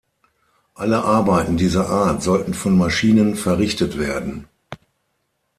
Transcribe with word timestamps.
Alle 0.73 1.03
Arbeiten 1.03 1.57
dieser 1.57 1.87
Art 1.91 2.23
sollten 2.23 2.55
von 2.55 2.75
Maschinen 2.75 3.35
verrichtet 3.35 3.99
werden“. 3.99 4.47